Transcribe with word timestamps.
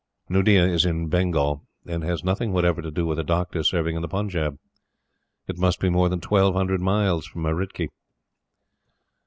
Nuddea 0.29 0.67
is 0.67 0.83
in 0.83 1.09
Bengal, 1.09 1.61
and 1.85 2.03
has 2.03 2.23
nothing 2.23 2.51
whatever 2.53 2.81
to 2.81 2.89
do 2.89 3.05
with 3.05 3.19
a 3.19 3.23
doctor 3.23 3.61
serving 3.61 3.95
in 3.95 4.01
the 4.01 4.07
Punjab. 4.07 4.57
It 5.47 5.59
must 5.59 5.79
be 5.79 5.89
more 5.91 6.09
than 6.09 6.19
twelve 6.19 6.55
hundred 6.55 6.81
miles 6.81 7.27
from 7.27 7.43
Meridki. 7.43 7.89